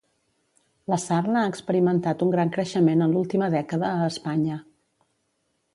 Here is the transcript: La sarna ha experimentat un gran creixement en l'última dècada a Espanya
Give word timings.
La 0.93 0.97
sarna 1.03 1.43
ha 1.43 1.51
experimentat 1.51 2.23
un 2.27 2.33
gran 2.37 2.53
creixement 2.57 3.05
en 3.09 3.15
l'última 3.19 3.53
dècada 3.59 3.95
a 3.99 4.11
Espanya 4.15 4.61